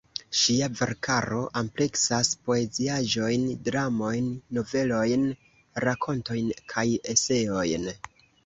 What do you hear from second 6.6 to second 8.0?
kaj eseojn.